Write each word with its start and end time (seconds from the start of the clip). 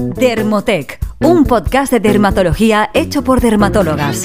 Dermotec, 0.00 1.00
un 1.18 1.44
podcast 1.44 1.90
de 1.90 1.98
dermatología 1.98 2.88
hecho 2.94 3.24
por 3.24 3.40
dermatólogas. 3.40 4.22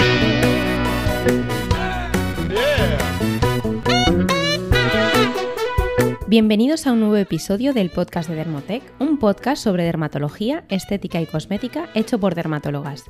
Bienvenidos 6.28 6.86
a 6.86 6.92
un 6.92 7.00
nuevo 7.00 7.16
episodio 7.16 7.74
del 7.74 7.90
podcast 7.90 8.30
de 8.30 8.36
Dermotec, 8.36 8.84
un 9.00 9.18
podcast 9.18 9.64
sobre 9.64 9.84
dermatología, 9.84 10.64
estética 10.70 11.20
y 11.20 11.26
cosmética 11.26 11.90
hecho 11.96 12.20
por 12.20 12.36
dermatólogas. 12.36 13.06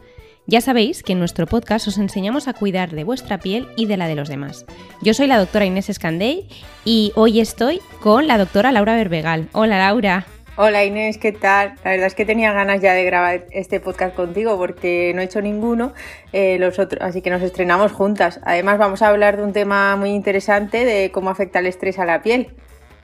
Ya 0.47 0.61
sabéis 0.61 1.03
que 1.03 1.11
en 1.13 1.19
nuestro 1.19 1.47
podcast 1.47 1.89
os 1.89 1.97
enseñamos 1.97 2.47
a 2.47 2.53
cuidar 2.53 2.91
de 2.91 3.03
vuestra 3.03 3.39
piel 3.39 3.67
y 3.75 3.87
de 3.87 3.97
la 3.97 4.07
de 4.07 4.15
los 4.15 4.29
demás. 4.29 4.65
Yo 5.01 5.13
soy 5.13 5.27
la 5.27 5.37
doctora 5.37 5.65
Inés 5.65 5.89
Escandey 5.89 6.47
y 6.85 7.11
hoy 7.15 7.41
estoy 7.41 7.81
con 7.99 8.27
la 8.27 8.37
doctora 8.37 8.71
Laura 8.71 8.95
Berbegal. 8.95 9.49
Hola 9.51 9.79
Laura. 9.79 10.27
Hola 10.55 10.85
Inés, 10.85 11.17
¿qué 11.17 11.31
tal? 11.31 11.73
La 11.83 11.91
verdad 11.91 12.05
es 12.05 12.13
que 12.13 12.25
tenía 12.25 12.53
ganas 12.53 12.79
ya 12.79 12.93
de 12.93 13.03
grabar 13.03 13.45
este 13.49 13.79
podcast 13.79 14.15
contigo 14.15 14.55
porque 14.55 15.11
no 15.15 15.21
he 15.21 15.23
hecho 15.23 15.41
ninguno, 15.41 15.93
eh, 16.31 16.59
los 16.59 16.77
otros, 16.77 17.01
así 17.01 17.23
que 17.23 17.31
nos 17.31 17.41
estrenamos 17.41 17.91
juntas. 17.91 18.39
Además 18.43 18.77
vamos 18.77 19.01
a 19.01 19.07
hablar 19.07 19.37
de 19.37 19.43
un 19.43 19.51
tema 19.51 19.95
muy 19.95 20.11
interesante 20.11 20.85
de 20.85 21.09
cómo 21.09 21.31
afecta 21.31 21.57
el 21.57 21.65
estrés 21.65 21.97
a 21.97 22.05
la 22.05 22.21
piel. 22.21 22.51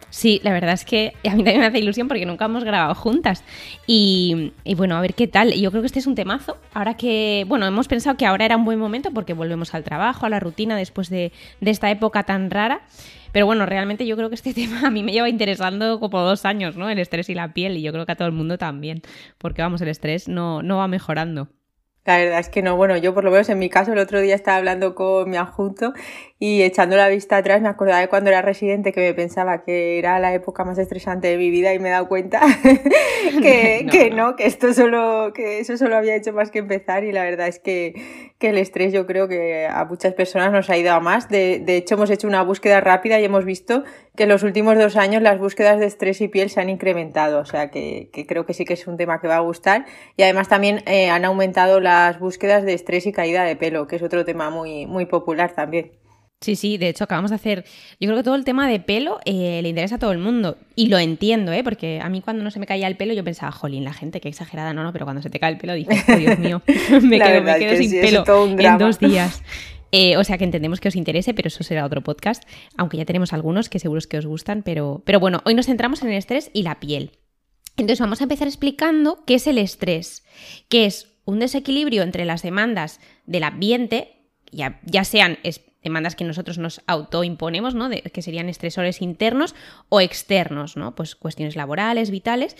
Sí, 0.10 0.42
la 0.44 0.52
verdad 0.52 0.74
es 0.74 0.86
que 0.86 1.14
a 1.26 1.36
mí 1.36 1.44
también 1.44 1.60
me 1.60 1.68
hace 1.68 1.80
ilusión 1.80 2.08
porque 2.08 2.26
nunca 2.26 2.46
hemos 2.46 2.64
grabado 2.64 2.96
juntas. 2.96 3.44
Y, 3.86 4.54
bueno, 4.76 4.96
a 4.96 5.02
ver 5.02 5.14
qué 5.14 5.28
tal. 5.28 5.54
Yo 5.54 5.70
creo 5.72 5.82
que 5.82 5.88
este 5.88 6.00
es 6.00 6.08
un 6.08 6.16
temazo. 6.16 6.58
Ahora 6.74 6.96
que, 6.96 7.46
bueno, 7.48 7.68
hemos 7.68 7.88
pensado 7.88 8.18
que 8.18 8.26
ahora 8.26 8.46
era 8.46 8.58
un 8.58 8.66
buen 8.66 8.80
momento 8.80 9.12
porque 9.12 9.34
volvemos 9.34 9.74
al 9.74 9.84
trabajo, 9.84 10.26
a 10.26 10.30
la 10.30 10.40
rutina 10.40 10.76
después 10.76 11.10
de, 11.10 11.32
esta 11.62 11.92
época 11.92 12.24
tan 12.24 12.50
rara. 12.50 12.82
Pero 13.32 13.46
bueno, 13.46 13.68
realmente 13.68 14.08
yo 14.08 14.16
creo 14.18 14.30
que 14.30 14.36
este 14.36 14.54
tema 14.56 14.88
a 14.88 14.90
mí 14.90 15.04
me 15.04 15.12
lleva 15.12 15.30
interesando 15.30 16.00
como 16.00 16.22
dos 16.22 16.46
años, 16.46 16.76
¿no? 16.76 16.90
El 16.90 17.00
estrés 17.00 17.30
y 17.30 17.36
la 17.36 17.54
piel. 17.54 17.78
Y 17.78 17.84
yo 17.84 17.92
creo 17.92 18.06
que 18.06 18.12
a 18.14 18.16
todo 18.16 18.28
el 18.28 18.34
mundo 18.34 18.58
también. 18.58 19.02
Porque 19.38 19.62
vamos, 19.62 19.82
el 19.82 19.90
estrés 19.90 20.28
no, 20.28 20.64
no 20.64 20.78
va 20.78 20.88
mejorando. 20.88 21.50
La 22.06 22.18
verdad 22.18 22.40
es 22.40 22.50
que 22.50 22.64
no, 22.64 22.76
bueno, 22.76 22.98
yo 22.98 23.14
por 23.14 23.24
lo 23.24 23.30
menos 23.30 23.50
en 23.50 23.60
mi 23.60 23.70
caso 23.70 23.94
el 23.94 24.00
otro 24.00 24.20
día 24.20 24.34
estaba 24.34 24.58
hablando 24.58 24.96
con 24.96 25.30
mi 25.30 25.38
adjunto 25.38 25.94
y 26.42 26.64
echando 26.64 26.96
la 26.96 27.10
vista 27.10 27.36
atrás 27.36 27.62
me 27.62 27.68
acordaba 27.68 28.00
de 28.00 28.08
cuando 28.08 28.30
era 28.30 28.42
residente 28.42 28.94
que 28.94 29.02
me 29.02 29.14
pensaba 29.14 29.62
que 29.64 30.00
era 30.00 30.20
la 30.20 30.34
época 30.34 30.64
más 30.64 30.78
estresante 30.78 31.28
de 31.28 31.38
mi 31.38 31.50
vida 31.50 31.74
y 31.74 31.80
me 31.80 31.90
he 31.90 31.92
dado 31.92 32.08
cuenta 32.08 32.40
que, 33.42 33.82
no, 33.84 33.92
que 33.92 34.10
no, 34.10 34.36
que 34.38 34.46
esto 34.46 34.74
solo, 34.74 35.34
que 35.34 35.60
eso 35.60 35.78
solo 35.78 35.98
había 35.98 36.16
hecho 36.16 36.32
más 36.32 36.50
que 36.50 36.60
empezar 36.60 37.04
y 37.04 37.12
la 37.12 37.24
verdad 37.24 37.48
es 37.48 37.60
que, 37.60 38.32
que 38.38 38.50
el 38.50 38.58
estrés 38.58 38.94
yo 38.94 39.06
creo 39.06 39.28
que 39.28 39.68
a 39.68 39.84
muchas 39.84 40.14
personas 40.14 40.54
nos 40.54 40.70
ha 40.70 40.78
ido 40.78 40.94
a 40.94 41.02
más. 41.02 41.28
De, 41.28 41.60
de 41.60 41.76
hecho 41.76 41.96
hemos 41.96 42.10
hecho 42.10 42.28
una 42.28 42.42
búsqueda 42.42 42.80
rápida 42.80 43.20
y 43.20 43.26
hemos 43.26 43.44
visto 43.44 43.84
que 44.16 44.24
en 44.24 44.30
los 44.30 44.44
últimos 44.44 44.78
dos 44.78 44.96
años 44.96 45.22
las 45.22 45.40
búsquedas 45.40 45.80
de 45.80 45.88
estrés 45.88 46.22
y 46.22 46.30
piel 46.30 46.50
se 46.50 46.62
han 46.62 46.70
incrementado, 46.70 47.40
o 47.40 47.46
sea 47.46 47.70
que, 47.70 48.10
que 48.14 48.26
creo 48.26 48.46
que 48.46 48.54
sí 48.54 48.64
que 48.64 48.74
es 48.74 48.88
un 48.88 48.96
tema 48.96 49.20
que 49.20 49.28
va 49.28 49.38
a 49.38 49.42
gustar 49.42 49.86
y 50.16 50.24
además 50.24 50.48
también 50.48 50.84
eh, 50.86 51.10
han 51.10 51.26
aumentado 51.26 51.82
las 51.82 52.20
búsquedas 52.20 52.64
de 52.64 52.74
estrés 52.74 53.06
y 53.06 53.12
caída 53.12 53.44
de 53.44 53.56
pelo, 53.58 53.88
que 53.88 53.98
es 53.98 54.04
otro 54.04 54.24
tema 54.24 54.50
muy, 54.50 54.86
muy 54.86 55.06
popular 55.06 55.54
también. 55.54 55.99
Sí, 56.42 56.56
sí, 56.56 56.78
de 56.78 56.88
hecho 56.88 57.04
acabamos 57.04 57.32
de 57.32 57.36
hacer, 57.36 57.66
yo 58.00 58.08
creo 58.08 58.16
que 58.16 58.24
todo 58.24 58.36
el 58.36 58.46
tema 58.46 58.70
de 58.70 58.80
pelo 58.80 59.20
eh, 59.26 59.60
le 59.62 59.68
interesa 59.68 59.96
a 59.96 60.00
todo 60.00 60.14
el 60.14 60.20
mundo 60.20 60.58
y 60.74 60.88
lo 60.88 60.98
entiendo, 60.98 61.52
¿eh? 61.52 61.66
porque 61.66 62.00
a 62.02 62.08
mí 62.08 62.22
cuando 62.22 62.46
no 62.46 62.52
se 62.52 62.60
me 62.60 62.66
caía 62.66 62.88
el 62.88 62.96
pelo 62.96 63.14
yo 63.14 63.26
pensaba, 63.26 63.52
jolín, 63.52 63.84
la 63.84 63.92
gente, 63.92 64.22
qué 64.22 64.30
exagerada, 64.30 64.74
no, 64.74 64.84
no, 64.84 64.94
pero 64.94 65.06
cuando 65.06 65.22
se 65.22 65.30
te 65.30 65.38
cae 65.38 65.52
el 65.52 65.58
pelo 65.58 65.74
dices, 65.74 66.02
oh, 66.08 66.16
Dios 66.16 66.40
mío, 66.40 66.62
me 67.02 67.20
quedo, 67.20 67.44
me 67.44 67.60
quedo 67.60 67.76
sin 67.76 67.92
pelo 67.92 68.24
en 68.58 68.78
dos 68.78 69.00
días. 69.00 69.44
Eh, 69.92 70.18
o 70.18 70.24
sea 70.24 70.38
que 70.38 70.44
entendemos 70.44 70.80
que 70.80 70.88
os 70.88 70.96
interese, 70.96 71.34
pero 71.34 71.48
eso 71.48 71.64
será 71.64 71.84
otro 71.84 72.04
podcast, 72.04 72.44
aunque 72.78 72.98
ya 72.98 73.06
tenemos 73.06 73.34
algunos 73.34 73.70
que 73.70 73.80
seguros 73.80 74.06
que 74.06 74.20
os 74.20 74.28
gustan, 74.28 74.62
pero, 74.62 75.02
pero 75.04 75.20
bueno, 75.20 75.42
hoy 75.46 75.56
nos 75.56 75.66
centramos 75.66 76.04
en 76.04 76.10
el 76.10 76.14
estrés 76.14 76.52
y 76.54 76.62
la 76.62 76.80
piel. 76.80 77.14
Entonces 77.76 78.00
vamos 78.00 78.22
a 78.22 78.26
empezar 78.26 78.48
explicando 78.48 79.24
qué 79.26 79.34
es 79.34 79.48
el 79.48 79.58
estrés, 79.58 80.24
que 80.68 80.86
es 80.86 81.08
un 81.26 81.40
desequilibrio 81.40 82.04
entre 82.04 82.26
las 82.26 82.44
demandas 82.44 83.00
del 83.26 83.44
ambiente, 83.44 84.28
ya, 84.52 84.80
ya 84.86 85.04
sean 85.04 85.40
demandas 85.84 86.16
que 86.16 86.24
nosotros 86.24 86.58
nos 86.58 86.82
autoimponemos, 86.88 87.76
¿no? 87.76 87.90
Que 87.90 88.22
serían 88.22 88.50
estresores 88.50 89.02
internos 89.02 89.56
o 89.90 90.02
externos, 90.02 90.78
¿no? 90.78 90.96
Pues 90.96 91.16
cuestiones 91.16 91.56
laborales, 91.56 92.12
vitales. 92.12 92.58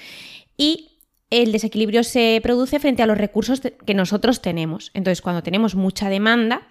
Y 0.58 0.90
el 1.30 1.52
desequilibrio 1.52 2.04
se 2.04 2.40
produce 2.42 2.80
frente 2.80 3.04
a 3.04 3.06
los 3.06 3.18
recursos 3.18 3.62
que 3.86 3.94
nosotros 3.94 4.42
tenemos. 4.42 4.92
Entonces, 4.94 5.22
cuando 5.22 5.44
tenemos 5.44 5.76
mucha 5.76 6.10
demanda, 6.10 6.68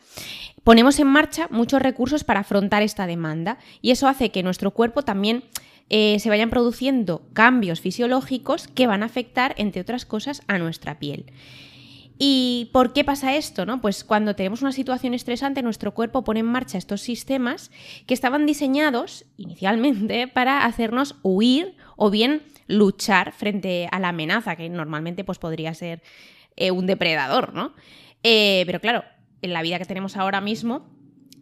ponemos 0.64 0.98
en 0.98 1.06
marcha 1.06 1.48
muchos 1.50 1.80
recursos 1.80 2.24
para 2.24 2.40
afrontar 2.40 2.82
esta 2.82 3.06
demanda. 3.06 3.58
Y 3.82 3.92
eso 3.92 4.08
hace 4.08 4.30
que 4.30 4.42
nuestro 4.42 4.72
cuerpo 4.72 5.02
también 5.02 5.44
eh, 5.90 6.18
se 6.18 6.28
vayan 6.28 6.50
produciendo 6.50 7.22
cambios 7.32 7.80
fisiológicos 7.80 8.68
que 8.68 8.86
van 8.86 9.02
a 9.02 9.06
afectar, 9.06 9.54
entre 9.58 9.80
otras 9.80 10.04
cosas, 10.04 10.42
a 10.48 10.58
nuestra 10.58 10.98
piel. 10.98 11.26
¿Y 12.18 12.70
por 12.72 12.92
qué 12.92 13.04
pasa 13.04 13.36
esto? 13.36 13.64
No? 13.64 13.80
Pues 13.80 14.02
cuando 14.02 14.34
tenemos 14.34 14.60
una 14.60 14.72
situación 14.72 15.14
estresante, 15.14 15.62
nuestro 15.62 15.94
cuerpo 15.94 16.24
pone 16.24 16.40
en 16.40 16.46
marcha 16.46 16.76
estos 16.76 17.00
sistemas 17.00 17.70
que 18.06 18.14
estaban 18.14 18.44
diseñados 18.44 19.24
inicialmente 19.36 20.26
para 20.34 20.64
hacernos 20.64 21.14
huir 21.22 21.76
o 21.96 22.10
bien 22.10 22.42
luchar 22.66 23.32
frente 23.32 23.88
a 23.92 24.00
la 24.00 24.08
amenaza, 24.08 24.56
que 24.56 24.68
normalmente 24.68 25.24
pues, 25.24 25.38
podría 25.38 25.72
ser 25.74 26.02
eh, 26.56 26.72
un 26.72 26.86
depredador, 26.86 27.54
¿no? 27.54 27.72
Eh, 28.24 28.64
pero 28.66 28.80
claro, 28.80 29.04
en 29.42 29.52
la 29.52 29.62
vida 29.62 29.78
que 29.78 29.84
tenemos 29.84 30.16
ahora 30.16 30.40
mismo, 30.40 30.88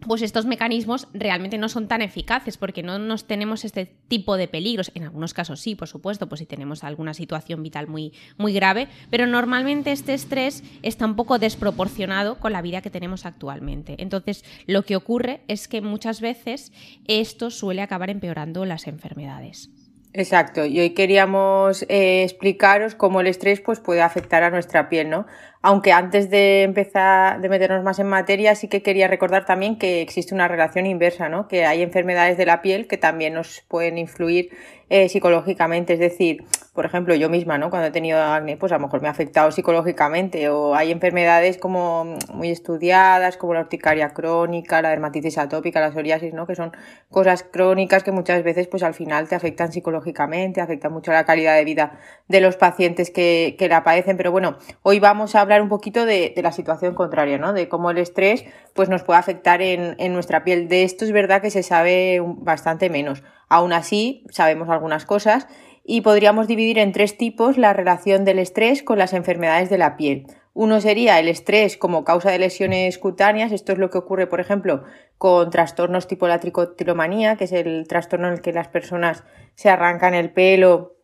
pues 0.06 0.22
estos 0.22 0.46
mecanismos 0.46 1.08
realmente 1.12 1.58
no 1.58 1.68
son 1.68 1.88
tan 1.88 2.02
eficaces 2.02 2.56
porque 2.56 2.82
no 2.82 2.98
nos 2.98 3.26
tenemos 3.26 3.64
este 3.64 3.86
tipo 4.08 4.36
de 4.36 4.48
peligros. 4.48 4.90
En 4.94 5.04
algunos 5.04 5.34
casos 5.34 5.60
sí, 5.60 5.74
por 5.74 5.88
supuesto, 5.88 6.28
pues 6.28 6.40
si 6.40 6.46
tenemos 6.46 6.84
alguna 6.84 7.14
situación 7.14 7.62
vital 7.62 7.86
muy, 7.86 8.12
muy 8.36 8.52
grave, 8.52 8.88
pero 9.10 9.26
normalmente 9.26 9.92
este 9.92 10.14
estrés 10.14 10.62
está 10.82 11.06
un 11.06 11.16
poco 11.16 11.38
desproporcionado 11.38 12.38
con 12.38 12.52
la 12.52 12.62
vida 12.62 12.82
que 12.82 12.90
tenemos 12.90 13.26
actualmente. 13.26 13.96
Entonces, 13.98 14.44
lo 14.66 14.82
que 14.82 14.96
ocurre 14.96 15.40
es 15.48 15.68
que 15.68 15.80
muchas 15.80 16.20
veces 16.20 16.72
esto 17.06 17.50
suele 17.50 17.82
acabar 17.82 18.10
empeorando 18.10 18.64
las 18.64 18.86
enfermedades. 18.86 19.70
Exacto, 20.18 20.64
y 20.64 20.80
hoy 20.80 20.90
queríamos 20.94 21.82
eh, 21.90 22.22
explicaros 22.22 22.94
cómo 22.94 23.20
el 23.20 23.26
estrés 23.26 23.60
pues, 23.60 23.80
puede 23.80 24.00
afectar 24.00 24.42
a 24.44 24.50
nuestra 24.50 24.88
piel, 24.88 25.10
¿no? 25.10 25.26
Aunque 25.68 25.90
antes 25.90 26.30
de 26.30 26.62
empezar, 26.62 27.40
de 27.40 27.48
meternos 27.48 27.82
más 27.82 27.98
en 27.98 28.06
materia, 28.06 28.54
sí 28.54 28.68
que 28.68 28.84
quería 28.84 29.08
recordar 29.08 29.46
también 29.46 29.78
que 29.80 30.00
existe 30.00 30.32
una 30.32 30.46
relación 30.46 30.86
inversa, 30.86 31.28
¿no? 31.28 31.48
Que 31.48 31.66
hay 31.66 31.82
enfermedades 31.82 32.36
de 32.36 32.46
la 32.46 32.62
piel 32.62 32.86
que 32.86 32.98
también 32.98 33.34
nos 33.34 33.64
pueden 33.66 33.98
influir 33.98 34.50
eh, 34.88 35.08
psicológicamente. 35.08 35.94
Es 35.94 35.98
decir, 35.98 36.44
por 36.72 36.84
ejemplo, 36.84 37.14
yo 37.16 37.28
misma, 37.28 37.58
¿no? 37.58 37.70
Cuando 37.70 37.88
he 37.88 37.90
tenido 37.90 38.22
acné, 38.22 38.56
pues 38.56 38.70
a 38.70 38.76
lo 38.76 38.82
mejor 38.82 39.02
me 39.02 39.08
ha 39.08 39.10
afectado 39.10 39.50
psicológicamente. 39.50 40.48
O 40.50 40.76
hay 40.76 40.92
enfermedades 40.92 41.58
como 41.58 42.16
muy 42.32 42.50
estudiadas, 42.50 43.36
como 43.36 43.54
la 43.54 43.62
urticaria 43.62 44.10
crónica, 44.10 44.82
la 44.82 44.90
dermatitis 44.90 45.38
atópica, 45.38 45.80
la 45.80 45.90
psoriasis, 45.90 46.32
¿no? 46.34 46.46
Que 46.46 46.54
son 46.54 46.70
cosas 47.10 47.42
crónicas 47.42 48.04
que 48.04 48.12
muchas 48.12 48.44
veces, 48.44 48.68
pues 48.68 48.84
al 48.84 48.94
final 48.94 49.26
te 49.28 49.34
afectan 49.34 49.72
psicológicamente, 49.72 50.60
afectan 50.60 50.92
mucho 50.92 51.10
la 51.10 51.24
calidad 51.24 51.56
de 51.56 51.64
vida 51.64 51.98
de 52.28 52.40
los 52.40 52.56
pacientes 52.56 53.10
que, 53.10 53.56
que 53.58 53.68
la 53.68 53.82
padecen. 53.82 54.16
Pero 54.16 54.30
bueno, 54.30 54.58
hoy 54.82 55.00
vamos 55.00 55.34
a 55.34 55.40
hablar 55.40 55.55
un 55.62 55.68
poquito 55.68 56.06
de, 56.06 56.32
la 56.36 56.52
situación 56.52 56.94
contraria, 56.94 57.38
¿no? 57.38 57.52
De 57.52 57.68
cómo 57.68 57.90
el 57.90 57.98
estrés, 57.98 58.44
pues 58.74 58.88
nos 58.88 59.02
puede 59.02 59.18
afectar 59.18 59.62
en, 59.62 59.94
en 59.98 60.12
nuestra 60.12 60.44
piel. 60.44 60.68
De 60.68 60.82
esto 60.82 61.04
es 61.04 61.12
verdad 61.12 61.42
que 61.42 61.50
se 61.50 61.62
sabe 61.62 62.20
bastante 62.22 62.90
menos. 62.90 63.22
Aún 63.48 63.72
así, 63.72 64.24
sabemos 64.30 64.68
algunas 64.68 65.04
cosas 65.06 65.46
y 65.84 66.00
podríamos 66.00 66.48
dividir 66.48 66.78
en 66.78 66.92
tres 66.92 67.16
tipos 67.16 67.58
la 67.58 67.72
relación 67.72 68.24
del 68.24 68.38
estrés 68.38 68.82
con 68.82 68.98
las 68.98 69.12
enfermedades 69.12 69.70
de 69.70 69.78
la 69.78 69.96
piel. 69.96 70.26
Uno 70.52 70.80
sería 70.80 71.18
el 71.18 71.28
estrés 71.28 71.76
como 71.76 72.02
causa 72.02 72.30
de 72.30 72.38
lesiones 72.38 72.96
cutáneas. 72.96 73.52
Esto 73.52 73.72
es 73.72 73.78
lo 73.78 73.90
que 73.90 73.98
ocurre, 73.98 74.26
por 74.26 74.40
ejemplo, 74.40 74.84
con 75.18 75.50
trastornos 75.50 76.08
tipo 76.08 76.26
la 76.28 76.40
tricotilomanía, 76.40 77.36
que 77.36 77.44
es 77.44 77.52
el 77.52 77.86
trastorno 77.86 78.28
en 78.28 78.34
el 78.34 78.40
que 78.40 78.54
las 78.54 78.68
personas 78.68 79.22
se 79.54 79.68
arrancan 79.68 80.14
el 80.14 80.32
pelo 80.32 80.96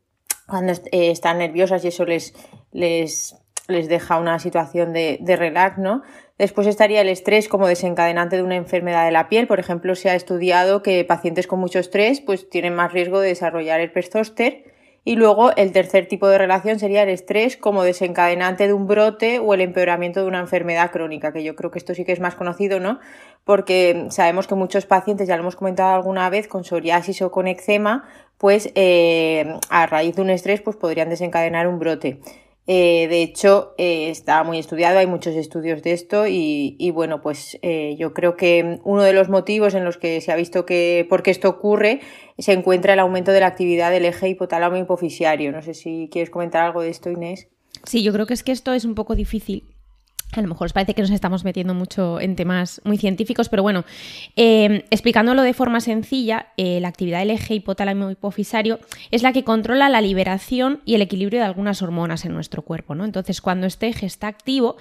cuando 0.47 0.73
eh, 0.73 1.11
están 1.11 1.39
nerviosas 1.39 1.85
y 1.85 1.89
eso 1.89 2.07
les, 2.07 2.35
les, 2.73 3.37
les 3.69 3.89
deja 3.89 4.19
una 4.19 4.39
situación 4.39 4.93
de, 4.93 5.19
de 5.21 5.37
relax, 5.37 5.79
¿no? 5.79 6.03
Después 6.39 6.67
estaría 6.67 7.01
el 7.01 7.09
estrés 7.09 7.49
como 7.49 7.69
desencadenante 7.69 8.37
de 8.37 8.43
una 8.43 8.57
enfermedad 8.57 9.05
de 9.05 9.13
la 9.13 9.29
piel. 9.29 9.47
Por 9.47 9.61
ejemplo, 9.61 9.95
se 9.95 10.11
ha 10.11 10.17
estudiado 10.17 10.83
que 10.83 11.05
pacientes 11.05 11.47
con 11.47 11.61
mucho 11.61 11.79
estrés 11.79 12.21
pues, 12.21 12.51
tienen 12.51 12.75
más 12.75 12.93
riesgo 12.93 13.21
de 13.21 13.29
desarrollar 13.29 13.81
el 13.81 13.93
zóster. 14.05 14.65
Y 15.05 15.17
luego 15.17 15.55
el 15.57 15.73
tercer 15.73 16.07
tipo 16.07 16.29
de 16.29 16.39
relación 16.39 16.79
sería 16.79 17.03
el 17.03 17.09
estrés 17.09 17.57
como 17.57 17.83
desencadenante 17.83 18.69
de 18.69 18.73
un 18.73 18.87
brote 18.87 19.41
o 19.41 19.53
el 19.53 19.61
empeoramiento 19.61 20.21
de 20.21 20.27
una 20.27 20.39
enfermedad 20.39 20.93
crónica, 20.93 21.33
que 21.33 21.43
yo 21.43 21.57
creo 21.57 21.73
que 21.73 21.79
esto 21.81 21.93
sí 21.93 22.05
que 22.05 22.13
es 22.13 22.21
más 22.21 22.37
conocido, 22.37 22.79
¿no? 22.79 23.01
Porque 23.45 24.07
sabemos 24.11 24.47
que 24.47 24.55
muchos 24.55 24.87
pacientes, 24.87 25.27
ya 25.27 25.37
lo 25.37 25.43
hemos 25.43 25.57
comentado 25.57 25.95
alguna 25.95 26.31
vez, 26.31 26.47
con 26.47 26.63
psoriasis 26.63 27.21
o 27.23 27.33
con 27.33 27.49
eczema, 27.49 28.05
pues 28.39 28.71
eh, 28.77 29.57
a 29.71 29.87
raíz 29.87 30.15
de 30.15 30.23
un 30.23 30.31
estrés 30.31 30.61
pues 30.61 30.77
podrían 30.77 31.09
desencadenar 31.09 31.67
un 31.67 31.81
brote. 31.81 32.21
Eh, 32.67 33.09
de 33.09 33.23
hecho, 33.23 33.75
eh, 33.77 34.09
está 34.11 34.45
muy 34.45 34.59
estudiado, 34.59 34.99
hay 34.99 35.07
muchos 35.07 35.35
estudios 35.35 35.83
de 35.83 35.93
esto 35.93 36.27
y, 36.29 36.91
bueno, 36.95 37.21
pues 37.21 37.59
eh, 37.63 37.97
yo 37.99 38.15
creo 38.15 38.37
que 38.37 38.79
uno 38.85 39.03
de 39.03 39.13
los 39.13 39.29
motivos 39.29 39.75
en 39.75 39.85
los 39.85 39.99
que 39.99 40.21
se 40.21 40.31
ha 40.31 40.37
visto 40.37 40.65
que 40.65 41.05
por 41.09 41.23
qué 41.23 41.33
esto 41.33 41.49
ocurre 41.49 42.01
se 42.39 42.53
encuentra 42.53 42.93
el 42.93 43.01
aumento 43.01 43.33
de 43.33 43.41
la 43.41 43.49
actividad 43.49 43.91
del 43.91 44.05
eje 44.05 44.29
hipotálamo 44.29 44.77
hipofisiario. 44.77 45.51
No 45.51 45.63
sé 45.63 45.75
si 45.75 46.09
quieres 46.13 46.31
comentar 46.31 46.65
algo 46.65 46.83
de 46.83 46.91
esto, 46.91 47.11
Inés. 47.11 47.49
Sí, 47.85 48.03
yo 48.03 48.13
creo 48.13 48.27
que 48.27 48.35
es 48.35 48.45
que 48.45 48.53
esto 48.53 48.73
es 48.73 48.85
un 48.85 48.95
poco 48.95 49.17
difícil 49.17 49.65
a 50.41 50.43
lo 50.43 50.49
mejor 50.49 50.67
os 50.67 50.73
parece 50.73 50.95
que 50.95 51.03
nos 51.03 51.11
estamos 51.11 51.45
metiendo 51.45 51.75
mucho 51.75 52.21
en 52.21 52.37
temas 52.37 52.81
muy 52.85 52.97
científicos, 52.97 53.49
pero 53.49 53.63
bueno, 53.63 53.85
eh, 54.37 54.85
explicándolo 54.91 55.43
de 55.43 55.53
forma 55.53 55.81
sencilla, 55.81 56.47
eh, 56.57 56.81
la 56.81 56.89
actividad 56.89 57.19
del 57.19 57.31
eje 57.31 57.55
hipotálamo 57.55 58.11
hipofisario 58.11 58.81
es 59.11 59.23
la 59.23 59.33
que 59.33 59.45
controla 59.45 59.89
la 59.89 60.01
liberación 60.01 60.81
y 60.85 60.95
el 60.95 61.03
equilibrio 61.03 61.41
de 61.41 61.47
algunas 61.47 61.83
hormonas 61.83 62.25
en 62.25 62.33
nuestro 62.33 62.63
cuerpo. 62.63 62.95
¿no? 62.95 63.05
Entonces, 63.05 63.41
cuando 63.41 63.67
este 63.67 63.89
eje 63.89 64.07
está 64.07 64.29
activo, 64.29 64.77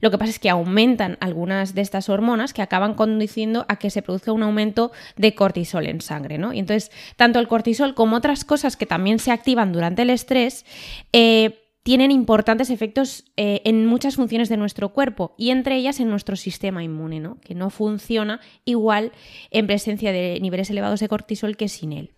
lo 0.00 0.10
que 0.10 0.18
pasa 0.18 0.30
es 0.30 0.38
que 0.38 0.50
aumentan 0.50 1.16
algunas 1.20 1.74
de 1.74 1.82
estas 1.82 2.08
hormonas 2.08 2.52
que 2.52 2.62
acaban 2.62 2.94
conduciendo 2.94 3.66
a 3.68 3.76
que 3.76 3.90
se 3.90 4.02
produzca 4.02 4.32
un 4.32 4.42
aumento 4.42 4.92
de 5.16 5.34
cortisol 5.34 5.86
en 5.86 6.00
sangre. 6.00 6.38
¿no? 6.38 6.52
Y 6.52 6.58
entonces, 6.58 6.90
tanto 7.16 7.38
el 7.38 7.48
cortisol 7.48 7.94
como 7.94 8.16
otras 8.16 8.44
cosas 8.44 8.76
que 8.76 8.86
también 8.86 9.18
se 9.18 9.32
activan 9.32 9.72
durante 9.72 10.02
el 10.02 10.10
estrés, 10.10 10.64
eh, 11.12 11.67
tienen 11.88 12.10
importantes 12.10 12.68
efectos 12.68 13.24
eh, 13.38 13.62
en 13.64 13.86
muchas 13.86 14.16
funciones 14.16 14.50
de 14.50 14.58
nuestro 14.58 14.90
cuerpo 14.90 15.34
y 15.38 15.48
entre 15.48 15.74
ellas 15.76 16.00
en 16.00 16.10
nuestro 16.10 16.36
sistema 16.36 16.84
inmune, 16.84 17.18
¿no? 17.18 17.38
que 17.40 17.54
no 17.54 17.70
funciona 17.70 18.40
igual 18.66 19.10
en 19.50 19.66
presencia 19.66 20.12
de 20.12 20.38
niveles 20.42 20.68
elevados 20.68 21.00
de 21.00 21.08
cortisol 21.08 21.56
que 21.56 21.68
sin 21.68 21.94
él. 21.94 22.10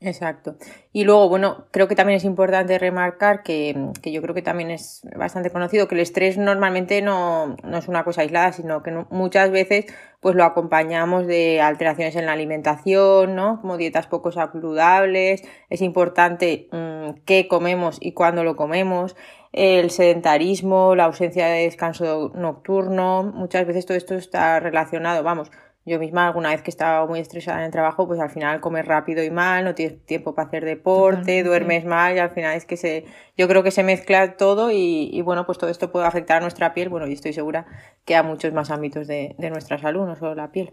Exacto. 0.00 0.56
Y 0.92 1.04
luego, 1.04 1.30
bueno, 1.30 1.66
creo 1.70 1.88
que 1.88 1.94
también 1.94 2.18
es 2.18 2.24
importante 2.24 2.78
remarcar 2.78 3.42
que, 3.42 3.74
yo 4.02 4.20
creo 4.20 4.34
que 4.34 4.42
también 4.42 4.70
es 4.70 5.00
bastante 5.16 5.50
conocido 5.50 5.88
que 5.88 5.94
el 5.94 6.02
estrés 6.02 6.36
normalmente 6.36 7.00
no, 7.00 7.56
es 7.72 7.88
una 7.88 8.04
cosa 8.04 8.20
aislada, 8.20 8.52
sino 8.52 8.82
que 8.82 8.92
muchas 9.10 9.50
veces 9.50 9.86
pues 10.20 10.34
lo 10.34 10.44
acompañamos 10.44 11.26
de 11.26 11.62
alteraciones 11.62 12.14
en 12.16 12.26
la 12.26 12.32
alimentación, 12.32 13.34
¿no? 13.36 13.60
Como 13.62 13.78
dietas 13.78 14.06
poco 14.06 14.32
saludables. 14.32 15.42
Es 15.70 15.80
importante 15.80 16.68
mm, 16.72 17.22
qué 17.24 17.48
comemos 17.48 17.96
y 18.00 18.12
cuándo 18.12 18.44
lo 18.44 18.54
comemos. 18.54 19.16
El 19.52 19.90
sedentarismo, 19.90 20.94
la 20.94 21.04
ausencia 21.04 21.46
de 21.46 21.62
descanso 21.62 22.32
nocturno. 22.34 23.22
Muchas 23.22 23.66
veces 23.66 23.86
todo 23.86 23.96
esto 23.96 24.14
está 24.14 24.60
relacionado, 24.60 25.22
vamos, 25.22 25.50
yo 25.86 26.00
misma 26.00 26.26
alguna 26.26 26.50
vez 26.50 26.62
que 26.62 26.70
estaba 26.70 27.06
muy 27.06 27.20
estresada 27.20 27.60
en 27.60 27.66
el 27.66 27.70
trabajo, 27.70 28.08
pues 28.08 28.18
al 28.18 28.28
final 28.28 28.60
comes 28.60 28.84
rápido 28.84 29.22
y 29.22 29.30
mal, 29.30 29.64
no 29.64 29.74
tienes 29.76 30.04
tiempo 30.04 30.34
para 30.34 30.48
hacer 30.48 30.64
deporte, 30.64 31.44
duermes 31.44 31.84
mal 31.84 32.16
y 32.16 32.18
al 32.18 32.30
final 32.30 32.56
es 32.56 32.64
que 32.64 32.76
se, 32.76 33.04
yo 33.38 33.46
creo 33.46 33.62
que 33.62 33.70
se 33.70 33.84
mezcla 33.84 34.36
todo 34.36 34.72
y, 34.72 35.22
bueno, 35.22 35.46
pues 35.46 35.58
todo 35.58 35.70
esto 35.70 35.92
puede 35.92 36.06
afectar 36.06 36.38
a 36.38 36.40
nuestra 36.40 36.74
piel, 36.74 36.88
bueno, 36.88 37.06
y 37.06 37.12
estoy 37.12 37.32
segura 37.32 37.66
que 38.04 38.16
a 38.16 38.24
muchos 38.24 38.52
más 38.52 38.70
ámbitos 38.70 39.06
de, 39.06 39.36
de 39.38 39.50
nuestra 39.50 39.78
salud, 39.78 40.06
no 40.06 40.16
solo 40.16 40.34
la 40.34 40.50
piel. 40.50 40.72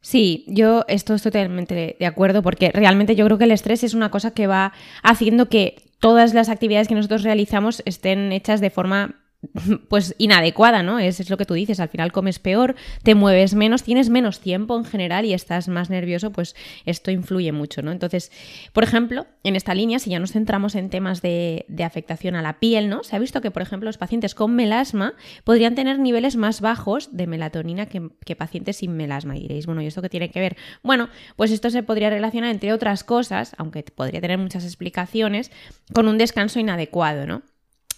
Sí, 0.00 0.44
yo 0.46 0.84
estoy 0.86 1.18
totalmente 1.18 1.96
de 1.98 2.06
acuerdo 2.06 2.40
porque 2.42 2.70
realmente 2.70 3.16
yo 3.16 3.24
creo 3.26 3.38
que 3.38 3.44
el 3.44 3.50
estrés 3.50 3.82
es 3.82 3.94
una 3.94 4.12
cosa 4.12 4.30
que 4.30 4.46
va 4.46 4.72
haciendo 5.02 5.48
que 5.48 5.82
todas 5.98 6.32
las 6.32 6.48
actividades 6.48 6.86
que 6.86 6.94
nosotros 6.94 7.24
realizamos 7.24 7.82
estén 7.84 8.30
hechas 8.30 8.60
de 8.60 8.70
forma 8.70 9.16
pues 9.88 10.16
inadecuada, 10.18 10.82
¿no? 10.82 10.98
Es, 10.98 11.20
es, 11.20 11.30
lo 11.30 11.36
que 11.36 11.44
tú 11.44 11.54
dices, 11.54 11.78
al 11.78 11.88
final 11.88 12.10
comes 12.10 12.40
peor, 12.40 12.74
te 13.04 13.14
mueves 13.14 13.54
menos, 13.54 13.84
tienes 13.84 14.10
menos 14.10 14.40
tiempo 14.40 14.76
en 14.76 14.84
general 14.84 15.24
y 15.24 15.32
estás 15.32 15.68
más 15.68 15.90
nervioso, 15.90 16.32
pues 16.32 16.56
esto 16.86 17.12
influye 17.12 17.52
mucho, 17.52 17.80
¿no? 17.82 17.92
Entonces, 17.92 18.32
por 18.72 18.82
ejemplo, 18.82 19.26
en 19.44 19.54
esta 19.54 19.74
línea, 19.74 20.00
si 20.00 20.10
ya 20.10 20.18
nos 20.18 20.32
centramos 20.32 20.74
en 20.74 20.90
temas 20.90 21.22
de, 21.22 21.66
afectación 21.84 22.34
a 22.34 22.42
la 22.42 22.58
piel, 22.58 22.88
¿no? 22.88 23.04
Se 23.04 23.14
ha 23.14 23.18
visto 23.20 23.40
que, 23.40 23.52
por 23.52 23.62
ejemplo, 23.62 23.86
los 23.86 23.96
pacientes 23.96 24.34
con 24.34 24.54
melasma 24.56 25.14
podrían 25.44 25.76
tener 25.76 26.00
niveles 26.00 26.36
más 26.36 26.60
bajos 26.60 27.16
de 27.16 27.26
melatonina 27.28 27.86
que, 27.86 28.10
que 28.24 28.34
pacientes 28.34 28.78
sin 28.78 28.96
melasma. 28.96 29.36
Y 29.36 29.42
diréis, 29.42 29.66
bueno, 29.66 29.82
¿y 29.82 29.86
esto 29.86 30.02
qué 30.02 30.08
tiene 30.08 30.30
que 30.30 30.40
ver? 30.40 30.56
Bueno, 30.82 31.08
pues 31.36 31.52
esto 31.52 31.70
se 31.70 31.84
podría 31.84 32.10
relacionar, 32.10 32.50
entre 32.50 32.72
otras 32.72 33.04
cosas, 33.04 33.54
aunque 33.56 33.84
podría 33.84 34.20
tener 34.20 34.38
muchas 34.38 34.64
explicaciones, 34.64 35.52
con 35.94 36.08
un 36.08 36.18
descanso 36.18 36.58
inadecuado, 36.58 37.26
¿no? 37.26 37.42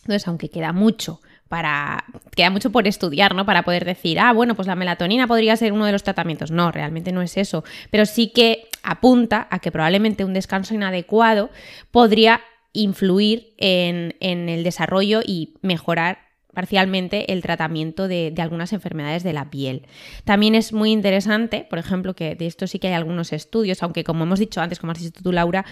Entonces, 0.03 0.29
aunque 0.29 0.51
queda 0.51 0.73
mucho 0.73 1.21
para. 1.51 2.05
queda 2.37 2.49
mucho 2.49 2.71
por 2.71 2.87
estudiar, 2.87 3.35
¿no? 3.35 3.45
Para 3.45 3.65
poder 3.65 3.85
decir, 3.85 4.21
ah, 4.21 4.33
bueno, 4.33 4.55
pues 4.55 4.69
la 4.69 4.77
melatonina 4.77 5.27
podría 5.27 5.57
ser 5.57 5.73
uno 5.73 5.85
de 5.85 5.91
los 5.91 6.05
tratamientos. 6.05 6.53
No, 6.53 6.71
realmente 6.71 7.11
no 7.11 7.23
es 7.23 7.37
eso. 7.37 7.65
Pero 7.91 8.07
sí 8.07 8.29
que 8.29 8.69
apunta 8.85 9.49
a 9.51 9.59
que 9.59 9.73
probablemente 9.73 10.25
un 10.25 10.33
descanso 10.33 10.75
inadecuado 10.75 11.51
podría 11.91 12.41
influir 12.73 13.53
en, 13.59 14.15
el 14.21 14.63
desarrollo 14.63 15.23
y 15.27 15.55
mejorar 15.61 16.19
parcialmente 16.55 17.33
el 17.33 17.43
tratamiento 17.43 18.07
de, 18.07 18.31
de, 18.31 18.43
algunas 18.43 18.73
enfermedades 18.73 19.25
de 19.25 19.33
la 19.33 19.51
piel. 19.51 19.89
También 20.23 20.55
es 20.55 20.73
muy 20.73 20.93
interesante, 20.93 21.67
por 21.69 21.81
ejemplo, 21.81 22.15
que 22.15 22.37
de 22.37 22.47
esto 22.47 22.69
sí 22.69 22.79
que 22.79 22.87
hay 22.87 22.95
algunos 22.95 23.33
estudios, 23.33 23.83
aunque 23.83 24.05
como 24.05 24.23
hemos 24.23 24.39
dicho 24.39 24.61
antes, 24.61 24.79
como 24.79 24.93
has 24.93 25.01
dicho 25.01 25.21
tú, 25.21 25.33
Laura, 25.33 25.65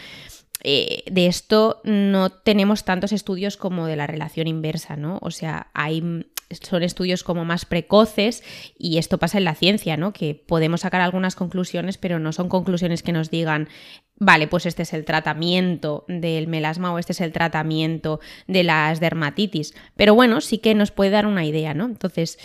eh, 0.64 1.04
de 1.10 1.26
esto 1.26 1.80
no 1.84 2.30
tenemos 2.30 2.84
tantos 2.84 3.12
estudios 3.12 3.56
como 3.56 3.86
de 3.86 3.96
la 3.96 4.06
relación 4.06 4.46
inversa, 4.48 4.96
¿no? 4.96 5.18
O 5.22 5.30
sea, 5.30 5.68
hay 5.74 6.02
son 6.50 6.82
estudios 6.82 7.24
como 7.24 7.44
más 7.44 7.64
precoces 7.66 8.42
y 8.78 8.98
esto 8.98 9.18
pasa 9.18 9.38
en 9.38 9.44
la 9.44 9.54
ciencia, 9.54 9.96
¿no? 9.96 10.12
Que 10.12 10.34
podemos 10.34 10.80
sacar 10.80 11.00
algunas 11.00 11.36
conclusiones, 11.36 11.98
pero 11.98 12.18
no 12.18 12.32
son 12.32 12.48
conclusiones 12.48 13.02
que 13.02 13.12
nos 13.12 13.30
digan, 13.30 13.68
vale, 14.16 14.48
pues 14.48 14.66
este 14.66 14.82
es 14.82 14.92
el 14.94 15.04
tratamiento 15.04 16.04
del 16.08 16.48
melasma 16.48 16.92
o 16.92 16.98
este 16.98 17.12
es 17.12 17.20
el 17.20 17.32
tratamiento 17.32 18.20
de 18.46 18.64
las 18.64 19.00
dermatitis. 19.00 19.74
Pero 19.96 20.14
bueno, 20.14 20.40
sí 20.40 20.58
que 20.58 20.74
nos 20.74 20.90
puede 20.90 21.10
dar 21.10 21.26
una 21.26 21.44
idea, 21.44 21.74
¿no? 21.74 21.84
Entonces, 21.84 22.38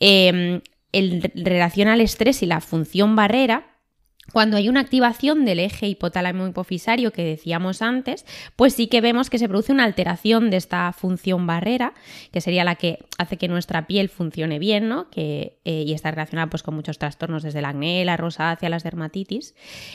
eh, 0.00 0.62
en 0.92 1.22
relación 1.34 1.88
al 1.88 2.00
estrés 2.00 2.42
y 2.42 2.46
la 2.46 2.60
función 2.60 3.14
barrera, 3.14 3.70
cuando 4.32 4.56
hay 4.56 4.68
una 4.68 4.80
activación 4.80 5.44
del 5.44 5.58
eje 5.58 5.88
hipotálamo 5.88 6.46
hipofisario 6.46 7.12
que 7.12 7.24
decíamos 7.24 7.82
antes, 7.82 8.24
pues 8.54 8.74
sí 8.74 8.86
que 8.86 9.00
vemos 9.00 9.28
que 9.28 9.38
se 9.38 9.48
produce 9.48 9.72
una 9.72 9.84
alteración 9.84 10.50
de 10.50 10.56
esta 10.56 10.92
función 10.92 11.46
barrera, 11.46 11.94
que 12.30 12.40
sería 12.40 12.64
la 12.64 12.76
que 12.76 13.06
hace 13.18 13.38
que 13.38 13.48
nuestra 13.48 13.86
piel 13.86 14.08
funcione 14.08 14.58
bien, 14.58 14.88
¿no? 14.88 15.10
Que, 15.10 15.58
eh, 15.64 15.84
y 15.86 15.92
está 15.92 16.10
relacionada 16.10 16.48
pues, 16.48 16.62
con 16.62 16.74
muchos 16.74 16.98
trastornos, 16.98 17.42
desde 17.42 17.58
el 17.58 17.64
acné, 17.64 18.04
la 18.04 18.16
rosácea, 18.16 18.68
las 18.68 18.84
dermatitis. 18.84 19.54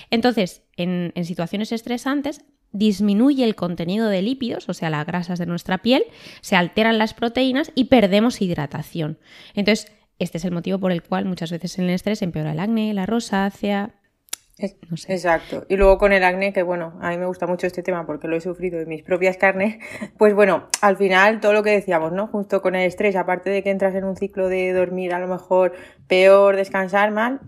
Entonces, 0.10 0.64
en, 0.76 1.14
en 1.16 1.26
situaciones 1.26 1.72
estresantes, 1.72 2.44
disminuye 2.74 3.46
el 3.46 3.56
contenido 3.56 4.10
de 4.10 4.22
lípidos, 4.22 4.68
o 4.68 4.74
sea, 4.74 4.90
las 4.90 5.06
grasas 5.06 5.40
de 5.40 5.46
nuestra 5.46 5.78
piel, 5.78 6.04
se 6.42 6.58
alteran 6.58 6.98
las 6.98 7.14
proteínas 7.14 7.72
y 7.74 7.86
perdemos 7.86 8.42
hidratación. 8.42 9.18
Entonces, 9.54 9.94
este 10.20 10.40
es 10.40 10.46
el 10.46 10.52
motivo 10.52 10.78
por 10.80 10.92
el 10.92 11.04
cual 11.04 11.24
muchas 11.24 11.52
veces 11.52 11.78
en 11.80 11.86
el 11.86 11.92
estrés 11.92 12.22
empeora 12.22 12.52
el 12.52 12.60
acné, 12.60 12.94
la 12.94 13.06
rosácea, 13.06 13.96
Exacto. 14.58 15.66
Y 15.68 15.76
luego 15.76 15.98
con 15.98 16.14
el 16.14 16.24
acné, 16.24 16.54
que 16.54 16.64
bueno, 16.64 16.98
a 17.02 17.10
mí 17.10 17.18
me 17.18 17.26
gusta 17.26 17.46
mucho 17.46 17.68
este 17.68 17.84
tema 17.84 18.06
porque 18.06 18.28
lo 18.28 18.38
he 18.38 18.42
sufrido 18.42 18.80
en 18.80 18.88
mis 18.88 19.04
propias 19.04 19.38
carnes, 19.38 19.78
pues 20.18 20.34
bueno, 20.34 20.68
al 20.82 20.96
final 20.98 21.42
todo 21.42 21.54
lo 21.54 21.64
que 21.64 21.72
decíamos, 21.72 22.14
¿no? 22.14 22.28
Justo 22.28 22.62
con 22.62 22.76
el 22.76 22.88
estrés, 22.88 23.16
aparte 23.16 23.50
de 23.50 23.64
que 23.64 23.70
entras 23.70 23.96
en 23.96 24.06
un 24.06 24.16
ciclo 24.16 24.48
de 24.48 24.72
dormir 24.72 25.14
a 25.14 25.20
lo 25.20 25.28
mejor 25.28 25.74
peor, 26.08 26.56
descansar 26.56 27.12
mal, 27.12 27.42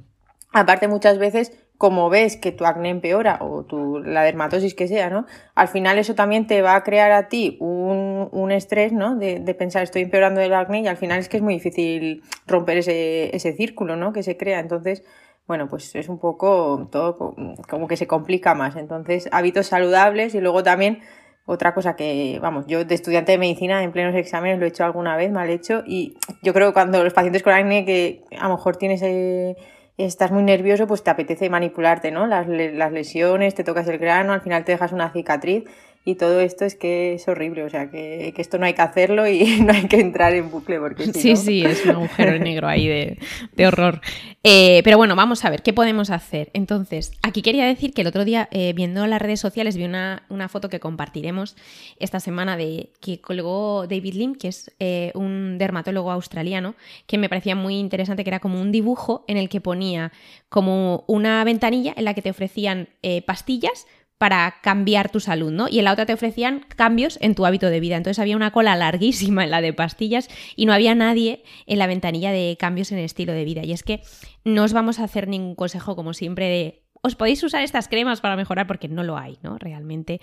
aparte 0.51 0.87
muchas 0.87 1.17
veces 1.17 1.53
como 1.77 2.09
ves 2.09 2.37
que 2.37 2.51
tu 2.51 2.65
acné 2.65 2.89
empeora 2.89 3.37
o 3.39 3.63
tu, 3.63 3.99
la 3.99 4.23
dermatosis 4.23 4.73
que 4.73 4.87
sea, 4.87 5.09
¿no? 5.09 5.25
Al 5.53 5.67
final 5.67 5.99
eso 5.99 6.15
también 6.15 6.47
te 6.47 6.63
va 6.63 6.75
a 6.75 6.83
crear 6.83 7.11
a 7.11 7.27
ti 7.27 7.57
un, 7.59 8.29
un 8.31 8.51
estrés, 8.51 8.91
¿no? 8.91 9.15
De, 9.15 9.39
de, 9.39 9.53
pensar 9.53 9.83
estoy 9.83 10.01
empeorando 10.01 10.41
el 10.41 10.53
acné 10.53 10.81
y 10.81 10.87
al 10.87 10.97
final 10.97 11.19
es 11.19 11.29
que 11.29 11.37
es 11.37 11.43
muy 11.43 11.53
difícil 11.53 12.23
romper 12.47 12.79
ese, 12.79 13.35
ese 13.35 13.53
círculo, 13.53 13.95
¿no? 13.95 14.11
Que 14.11 14.23
se 14.23 14.37
crea. 14.37 14.59
Entonces, 14.59 15.03
bueno, 15.47 15.67
pues 15.69 15.95
es 15.95 16.09
un 16.09 16.19
poco 16.19 16.89
todo 16.91 17.35
como 17.67 17.87
que 17.87 17.97
se 17.97 18.05
complica 18.05 18.53
más. 18.53 18.75
Entonces, 18.75 19.29
hábitos 19.31 19.67
saludables 19.67 20.35
y 20.35 20.41
luego 20.41 20.61
también 20.61 20.99
otra 21.45 21.73
cosa 21.73 21.95
que, 21.95 22.39
vamos, 22.41 22.65
yo 22.67 22.83
de 22.83 22.93
estudiante 22.93 23.31
de 23.31 23.37
medicina 23.37 23.81
en 23.81 23.93
plenos 23.93 24.13
exámenes 24.15 24.59
lo 24.59 24.65
he 24.65 24.69
hecho 24.69 24.83
alguna 24.83 25.15
vez, 25.15 25.31
mal 25.31 25.49
hecho, 25.49 25.81
y 25.87 26.17
yo 26.43 26.53
creo 26.53 26.67
que 26.67 26.73
cuando 26.73 27.01
los 27.03 27.13
pacientes 27.13 27.41
con 27.41 27.53
acné 27.53 27.85
que 27.85 28.23
a 28.37 28.47
lo 28.47 28.55
mejor 28.55 28.77
tienes... 28.77 29.01
Eh, 29.01 29.55
estás 29.97 30.31
muy 30.31 30.43
nervioso, 30.43 30.85
pues 30.85 31.03
te 31.03 31.09
apetece 31.09 31.49
manipularte, 31.49 32.11
¿no? 32.11 32.27
Las, 32.27 32.47
las 32.47 32.91
lesiones, 32.91 33.55
te 33.55 33.63
tocas 33.63 33.87
el 33.87 33.97
grano, 33.97 34.31
al 34.31 34.41
final 34.41 34.63
te 34.63 34.73
dejas 34.73 34.91
una 34.91 35.11
cicatriz 35.11 35.63
y 36.07 36.15
todo 36.15 36.39
esto 36.39 36.63
es 36.63 36.75
que 36.75 37.15
es 37.15 37.27
horrible, 37.27 37.65
o 37.65 37.69
sea, 37.69 37.91
que, 37.91 38.33
esto 38.37 38.57
no 38.57 38.65
hay 38.65 38.73
que 38.73 38.81
hacerlo 38.81 39.27
y 39.27 39.59
no 39.59 39.73
hay 39.73 39.89
que 39.89 39.99
entrar 39.99 40.33
en 40.33 40.49
bucle 40.49 40.79
porque 40.79 41.11
Sí, 41.11 41.35
sí, 41.35 41.65
es 41.65 41.83
un 41.83 41.91
agujero 41.91 42.39
negro 42.39 42.65
ahí 42.69 42.87
de, 42.87 43.67
horror. 43.67 43.99
Eh, 44.41 44.79
pero 44.85 44.95
bueno, 44.95 45.17
vamos 45.17 45.43
a 45.43 45.49
ver, 45.49 45.61
¿qué 45.63 45.73
podemos 45.73 46.09
hacer? 46.09 46.49
Entonces, 46.53 47.11
aquí 47.23 47.41
quería 47.41 47.65
decir 47.65 47.93
que 47.93 48.03
el 48.03 48.07
otro 48.07 48.23
día, 48.23 48.47
eh, 48.51 48.71
viendo 48.73 49.05
las 49.05 49.21
redes 49.21 49.41
sociales, 49.41 49.75
vi 49.75 49.83
una, 49.83 50.23
foto 50.47 50.69
que 50.69 50.79
compartiremos 50.79 51.57
esta 51.99 52.21
semana 52.21 52.55
de 52.55 52.93
que 53.01 53.19
colgó 53.19 53.85
David 53.85 54.13
Lim, 54.13 54.35
que 54.35 54.47
es 54.47 54.73
eh, 54.79 55.11
un 55.13 55.57
dermatólogo 55.57 56.09
australiano, 56.09 56.75
que 57.05 57.17
me 57.17 57.27
parecía 57.27 57.55
muy 57.57 57.79
interesante, 57.79 58.23
que 58.23 58.29
era 58.29 58.39
como 58.39 58.61
un 58.61 58.71
dibujo 58.71 59.25
en 59.27 59.35
el 59.35 59.49
que 59.49 59.59
ponía 59.59 60.13
como 60.47 61.03
una 61.07 61.43
ventanilla 61.43 61.93
en 61.97 62.05
la 62.05 62.13
que 62.13 62.21
te 62.21 62.29
ofrecían 62.29 62.87
pastillas 63.25 63.87
para 64.17 64.55
cambiar 64.61 65.09
tu 65.09 65.19
salud, 65.19 65.51
¿no? 65.51 65.67
Y 65.69 65.79
en 65.79 65.85
la 65.85 65.93
otra 65.93 66.05
te 66.05 66.13
ofrecían 66.13 66.65
cambios 66.75 67.17
en 67.21 67.35
tu 67.35 67.45
hábito 67.45 67.69
de 67.69 67.79
vida. 67.79 67.97
Entonces 67.97 68.19
había 68.19 68.35
una 68.35 68.51
cola 68.51 68.75
larguísima 68.75 69.43
en 69.43 69.51
la 69.51 69.61
de 69.61 69.73
pastillas 69.73 70.27
y 70.55 70.65
no 70.65 70.73
había 70.73 70.95
nadie 70.95 71.43
en 71.65 71.79
la 71.79 71.87
ventanilla 71.87 72.31
de 72.31 72.57
cambios 72.59 72.91
en 72.91 72.97
el 72.97 73.05
estilo 73.05 73.33
de 73.33 73.45
vida. 73.45 73.63
Y 73.63 73.73
es 73.73 73.83
que 73.83 74.01
no 74.43 74.63
os 74.63 74.73
vamos 74.73 74.99
a 74.99 75.03
hacer 75.03 75.27
ningún 75.27 75.55
consejo, 75.55 75.95
como 75.95 76.13
siempre, 76.13 76.45
de 76.49 76.83
os 77.03 77.15
podéis 77.15 77.43
usar 77.43 77.63
estas 77.63 77.87
cremas 77.87 78.21
para 78.21 78.35
mejorar 78.35 78.67
porque 78.67 78.87
no 78.87 79.03
lo 79.03 79.17
hay, 79.17 79.37
¿no? 79.43 79.57
Realmente 79.57 80.19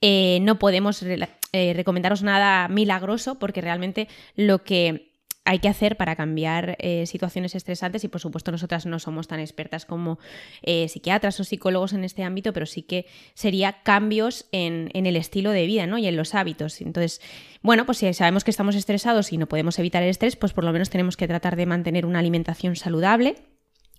eh, 0.00 0.40
no 0.42 0.58
podemos 0.58 1.02
eh, 1.02 1.72
recomendaros 1.74 2.22
nada 2.22 2.68
milagroso 2.68 3.38
porque 3.38 3.60
realmente 3.60 4.08
lo 4.34 4.64
que 4.64 5.15
hay 5.46 5.60
que 5.60 5.68
hacer 5.68 5.96
para 5.96 6.16
cambiar 6.16 6.76
eh, 6.80 7.06
situaciones 7.06 7.54
estresantes 7.54 8.04
y 8.04 8.08
por 8.08 8.20
supuesto 8.20 8.52
nosotras 8.52 8.84
no 8.84 8.98
somos 8.98 9.28
tan 9.28 9.40
expertas 9.40 9.86
como 9.86 10.18
eh, 10.62 10.88
psiquiatras 10.88 11.38
o 11.40 11.44
psicólogos 11.44 11.92
en 11.92 12.04
este 12.04 12.24
ámbito, 12.24 12.52
pero 12.52 12.66
sí 12.66 12.82
que 12.82 13.06
sería 13.34 13.82
cambios 13.82 14.46
en, 14.52 14.90
en, 14.92 15.06
el 15.06 15.16
estilo 15.16 15.52
de 15.52 15.66
vida 15.66 15.86
¿no? 15.86 15.98
y 15.98 16.06
en 16.06 16.16
los 16.16 16.34
hábitos. 16.34 16.80
Entonces, 16.80 17.20
bueno, 17.62 17.86
pues 17.86 17.98
si 17.98 18.12
sabemos 18.12 18.44
que 18.44 18.50
estamos 18.50 18.74
estresados 18.74 19.32
y 19.32 19.38
no 19.38 19.46
podemos 19.46 19.78
evitar 19.78 20.02
el 20.02 20.10
estrés, 20.10 20.36
pues 20.36 20.52
por 20.52 20.64
lo 20.64 20.72
menos 20.72 20.90
tenemos 20.90 21.16
que 21.16 21.28
tratar 21.28 21.56
de 21.56 21.66
mantener 21.66 22.04
una 22.04 22.18
alimentación 22.18 22.76
saludable 22.76 23.36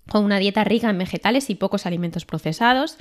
con 0.10 0.24
una 0.24 0.40
dieta 0.40 0.64
rica 0.64 0.90
en 0.90 0.98
vegetales 0.98 1.50
y 1.50 1.56
pocos 1.56 1.86
alimentos 1.86 2.26
procesados. 2.26 2.98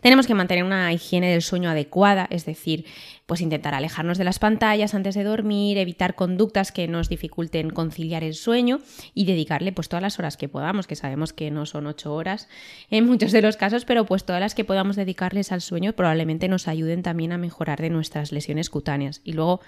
Tenemos 0.00 0.26
que 0.26 0.34
mantener 0.34 0.64
una 0.64 0.92
higiene 0.92 1.30
del 1.30 1.42
sueño 1.42 1.70
adecuada, 1.70 2.26
es 2.30 2.44
decir, 2.44 2.84
pues 3.26 3.40
intentar 3.40 3.74
alejarnos 3.74 4.16
de 4.16 4.24
las 4.24 4.38
pantallas 4.38 4.94
antes 4.94 5.14
de 5.14 5.24
dormir, 5.24 5.76
evitar 5.76 6.14
conductas 6.14 6.72
que 6.72 6.88
nos 6.88 7.08
dificulten 7.08 7.70
conciliar 7.70 8.24
el 8.24 8.34
sueño 8.34 8.80
y 9.14 9.26
dedicarle 9.26 9.72
pues 9.72 9.88
todas 9.88 10.02
las 10.02 10.18
horas 10.18 10.36
que 10.36 10.48
podamos, 10.48 10.86
que 10.86 10.96
sabemos 10.96 11.32
que 11.32 11.50
no 11.50 11.66
son 11.66 11.86
ocho 11.86 12.14
horas 12.14 12.48
en 12.90 13.06
muchos 13.06 13.32
de 13.32 13.42
los 13.42 13.56
casos, 13.56 13.84
pero 13.84 14.06
pues 14.06 14.24
todas 14.24 14.40
las 14.40 14.54
que 14.54 14.64
podamos 14.64 14.96
dedicarles 14.96 15.52
al 15.52 15.60
sueño 15.60 15.92
probablemente 15.92 16.48
nos 16.48 16.68
ayuden 16.68 17.02
también 17.02 17.32
a 17.32 17.38
mejorar 17.38 17.80
de 17.80 17.90
nuestras 17.90 18.32
lesiones 18.32 18.70
cutáneas. 18.70 19.20
Y 19.24 19.32
luego 19.34 19.60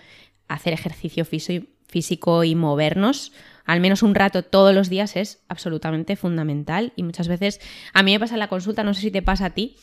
hacer 0.49 0.73
ejercicio 0.73 1.25
físico 1.25 2.45
y 2.45 2.55
movernos 2.55 3.33
al 3.71 3.81
menos 3.81 4.03
un 4.03 4.17
rato 4.17 4.43
todos 4.43 4.75
los 4.75 4.89
días 4.89 5.15
es 5.15 5.45
absolutamente 5.49 6.17
fundamental 6.17 6.93
y 6.97 7.05
muchas 7.05 7.29
veces 7.29 7.61
a 7.93 8.03
mí 8.03 8.11
me 8.11 8.19
pasa 8.19 8.35
en 8.35 8.41
la 8.41 8.49
consulta, 8.49 8.83
no 8.83 8.95
sé 8.95 9.01
si 9.01 9.11
te 9.13 9.23
pasa 9.23 9.47
a 9.47 9.51
ti, 9.51 9.77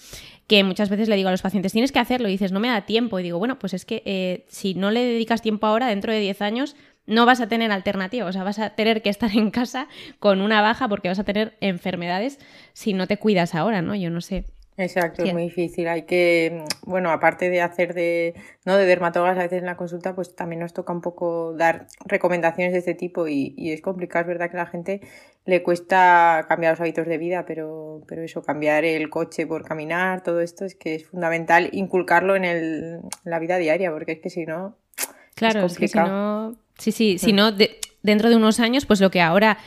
que 0.45 0.65
muchas 0.65 0.89
veces 0.89 1.07
le 1.07 1.15
digo 1.15 1.29
a 1.29 1.31
los 1.31 1.41
pacientes, 1.41 1.71
tienes 1.71 1.93
que 1.93 1.99
hacerlo 1.99 2.27
y 2.27 2.31
dices, 2.31 2.51
no 2.51 2.59
me 2.59 2.67
da 2.67 2.81
tiempo 2.81 3.17
y 3.17 3.23
digo, 3.23 3.39
bueno, 3.39 3.59
pues 3.59 3.73
es 3.73 3.85
que 3.85 4.03
eh, 4.05 4.45
si 4.49 4.73
no 4.73 4.91
le 4.91 5.05
dedicas 5.05 5.41
tiempo 5.41 5.67
ahora, 5.67 5.87
dentro 5.87 6.11
de 6.11 6.19
10 6.19 6.41
años 6.41 6.75
no 7.05 7.25
vas 7.25 7.39
a 7.39 7.47
tener 7.47 7.71
alternativa, 7.71 8.25
o 8.25 8.33
sea, 8.33 8.43
vas 8.43 8.59
a 8.59 8.71
tener 8.71 9.01
que 9.01 9.09
estar 9.09 9.31
en 9.37 9.51
casa 9.51 9.87
con 10.19 10.41
una 10.41 10.61
baja 10.61 10.89
porque 10.89 11.07
vas 11.07 11.19
a 11.19 11.23
tener 11.23 11.55
enfermedades 11.61 12.39
si 12.73 12.91
no 12.91 13.07
te 13.07 13.15
cuidas 13.15 13.55
ahora, 13.55 13.81
¿no? 13.81 13.95
Yo 13.95 14.09
no 14.09 14.19
sé. 14.19 14.43
Exacto, 14.77 15.23
es 15.23 15.33
muy 15.33 15.43
difícil. 15.43 15.87
Hay 15.87 16.03
que, 16.03 16.63
bueno, 16.85 17.09
aparte 17.11 17.49
de 17.49 17.61
hacer 17.61 17.95
de, 17.95 18.35
¿no? 18.63 18.77
de 18.77 18.85
dermatólogas 18.85 19.37
a 19.37 19.41
veces 19.41 19.59
en 19.59 19.65
la 19.65 19.75
consulta, 19.75 20.13
pues 20.13 20.35
también 20.35 20.59
nos 20.59 20.73
toca 20.73 20.93
un 20.93 21.01
poco 21.01 21.53
dar 21.53 21.87
recomendaciones 22.05 22.73
de 22.73 22.79
este 22.79 22.93
tipo 22.93 23.27
y, 23.27 23.55
y 23.57 23.71
es 23.71 23.81
complicado, 23.81 24.21
es 24.21 24.27
verdad 24.27 24.51
que 24.51 24.57
a 24.57 24.63
la 24.63 24.69
gente 24.69 25.01
le 25.45 25.63
cuesta 25.63 26.45
cambiar 26.47 26.73
los 26.73 26.81
hábitos 26.81 27.07
de 27.07 27.17
vida, 27.17 27.45
pero, 27.47 28.03
pero 28.07 28.21
eso, 28.21 28.43
cambiar 28.43 28.85
el 28.85 29.09
coche 29.09 29.47
por 29.47 29.63
caminar, 29.63 30.21
todo 30.21 30.41
esto 30.41 30.63
es 30.65 30.75
que 30.75 30.93
es 30.93 31.07
fundamental 31.07 31.69
inculcarlo 31.71 32.35
en, 32.35 32.45
el, 32.45 32.99
en 33.23 33.31
la 33.31 33.39
vida 33.39 33.57
diaria, 33.57 33.91
porque 33.91 34.11
es 34.11 34.19
que 34.19 34.29
si 34.29 34.45
no... 34.45 34.77
Claro, 35.33 35.65
es, 35.65 35.77
que 35.77 35.87
si 35.87 35.97
no... 35.97 36.55
Sí, 36.77 36.91
sí, 36.91 37.17
si 37.17 37.33
no, 37.33 37.51
dentro 38.03 38.29
de 38.29 38.35
unos 38.35 38.59
años, 38.59 38.85
pues 38.85 39.01
lo 39.01 39.09
que 39.09 39.21
ahora 39.21 39.57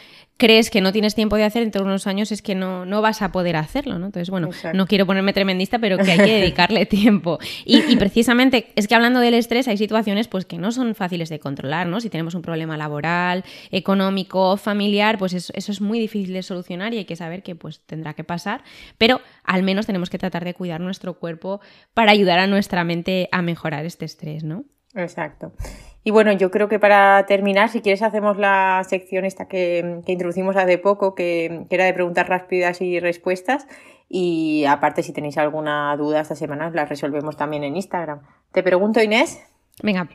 crees 0.41 0.71
que 0.71 0.81
no 0.81 0.91
tienes 0.91 1.15
tiempo 1.15 1.37
de 1.37 1.45
hacer 1.45 1.63
dentro 1.63 1.83
de 1.83 1.89
unos 1.89 2.07
años 2.07 2.33
es 2.33 2.41
que 2.41 2.55
no, 2.55 2.87
no 2.87 3.03
vas 3.03 3.21
a 3.21 3.31
poder 3.31 3.57
hacerlo, 3.57 3.99
¿no? 3.99 4.07
Entonces, 4.07 4.31
bueno, 4.31 4.49
no 4.73 4.87
quiero 4.87 5.05
ponerme 5.05 5.35
tremendista, 5.35 5.79
pero 5.79 5.99
que 5.99 6.11
hay 6.11 6.19
que 6.19 6.35
dedicarle 6.41 6.87
tiempo. 6.87 7.39
Y, 7.65 7.95
precisamente 7.97 8.73
es 8.75 8.89
que 8.89 8.95
hablando 8.95 9.21
del 9.21 9.35
estrés 9.35 9.69
hay 9.69 9.77
situaciones 9.77 10.29
pues 10.29 10.47
que 10.47 10.57
no 10.57 10.73
son 10.73 10.95
fáciles 10.95 11.29
de 11.29 11.39
controlar, 11.39 11.87
¿no? 11.87 12.01
Si 12.01 12.09
tenemos 12.09 12.35
un 12.35 12.41
problema 12.41 12.79
laboral, 12.79 13.45
económico, 13.71 14.57
familiar, 14.57 15.19
pues 15.19 15.35
eso, 15.35 15.53
eso, 15.55 15.73
es 15.73 15.83
muy 15.83 16.01
difícil 16.01 16.33
de 16.33 16.43
solucionar 16.43 16.95
y 16.95 16.99
hay 16.99 17.05
que 17.05 17.17
saber 17.17 17.43
que 17.43 17.55
pues 17.55 17.81
tendrá 17.85 18.15
que 18.15 18.25
pasar, 18.25 18.65
pero 18.97 19.21
al 19.45 19.63
menos 19.63 19.85
tenemos 19.85 20.09
que 20.09 20.19
tratar 20.19 20.45
de 20.47 20.55
cuidar 20.55 20.81
nuestro 20.81 21.19
cuerpo 21.19 21.61
para 21.93 22.13
ayudar 22.13 22.39
a 22.39 22.47
nuestra 22.47 22.83
mente 22.83 23.29
a 23.31 23.43
mejorar 23.43 23.85
este 23.85 24.07
estrés, 24.07 24.43
¿no? 24.43 24.65
Exacto. 24.95 25.53
Y 26.03 26.11
bueno, 26.11 26.33
yo 26.33 26.51
creo 26.51 26.69
que 26.69 26.79
para 26.79 27.27
terminar, 27.27 27.69
si 27.69 27.83
quieres, 27.83 28.03
hacemos 28.03 28.39
la 28.39 28.83
sección 28.89 29.25
esta 29.25 29.49
que, 29.49 30.01
introducimos 30.07 30.57
hace 30.57 30.79
poco, 30.79 31.15
que, 31.15 31.67
era 31.69 31.85
de 31.85 31.93
preguntas 31.93 32.27
rápidas 32.27 32.81
y 32.81 33.01
respuestas. 33.01 33.67
Y 34.09 34.65
aparte, 34.65 35.03
si 35.03 35.13
tenéis 35.13 35.37
alguna 35.39 35.95
duda 35.97 36.21
esta 36.21 36.35
semana, 36.35 36.71
la 36.71 36.87
resolvemos 36.87 37.37
también 37.37 37.65
en 37.65 37.77
Instagram. 37.77 38.23
Te 38.53 38.63
pregunto, 38.63 39.03
Inés. 39.03 39.41
Venga. 39.83 40.09